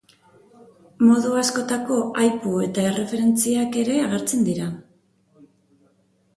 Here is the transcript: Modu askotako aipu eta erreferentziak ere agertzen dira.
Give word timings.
Modu 1.09 1.33
askotako 1.41 1.99
aipu 2.23 2.55
eta 2.69 2.87
erreferentziak 2.93 3.79
ere 3.85 4.01
agertzen 4.09 4.51
dira. 4.51 4.75